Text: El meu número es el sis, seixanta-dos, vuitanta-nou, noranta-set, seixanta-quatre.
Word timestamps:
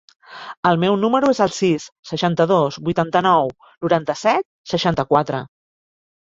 El 0.69 0.79
meu 0.83 0.95
número 1.01 1.29
es 1.33 1.41
el 1.45 1.53
sis, 1.57 1.85
seixanta-dos, 2.13 2.81
vuitanta-nou, 2.89 3.53
noranta-set, 3.87 4.51
seixanta-quatre. 4.75 5.47